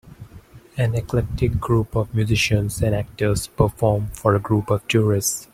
[0.77, 5.47] An eclectic group of musicians and actors perform for a group of tourists.